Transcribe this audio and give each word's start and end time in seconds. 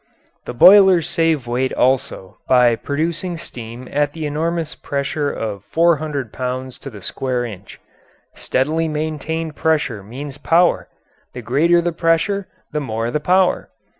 The 0.45 0.55
boilers 0.55 1.07
save 1.07 1.45
weight 1.45 1.71
also 1.73 2.39
by 2.47 2.75
producing 2.75 3.37
steam 3.37 3.87
at 3.91 4.13
the 4.13 4.25
enormous 4.25 4.73
pressure 4.73 5.29
of 5.31 5.63
400 5.65 6.33
pounds 6.33 6.79
to 6.79 6.89
the 6.89 7.03
square 7.03 7.45
inch. 7.45 7.79
Steadily 8.33 8.87
maintained 8.87 9.55
pressure 9.55 10.01
means 10.01 10.39
power; 10.39 10.89
the 11.35 11.43
greater 11.43 11.81
the 11.81 11.91
pressure 11.93 12.47
the 12.71 12.81
more 12.81 13.11
the 13.11 13.19
power. 13.19 13.69